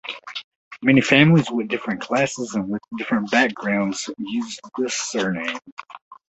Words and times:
Many 0.81 1.01
families 1.01 1.47
from 1.47 1.67
different 1.67 2.01
classes 2.01 2.55
and 2.55 2.69
with 2.69 2.81
different 2.97 3.29
background 3.29 3.93
used 4.17 4.59
this 4.79 4.95
surname. 4.95 5.59